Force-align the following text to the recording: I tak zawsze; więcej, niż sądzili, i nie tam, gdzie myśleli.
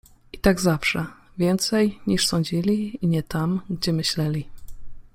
I 0.33 0.37
tak 0.37 0.61
zawsze; 0.61 1.05
więcej, 1.37 1.99
niż 2.07 2.27
sądzili, 2.27 3.05
i 3.05 3.07
nie 3.07 3.23
tam, 3.23 3.61
gdzie 3.69 3.93
myśleli. 3.93 4.47